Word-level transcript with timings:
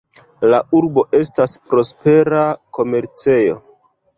La 0.53 0.61
urbo 0.77 1.03
estas 1.17 1.53
prospera 1.73 2.43
komercejo. 2.79 3.63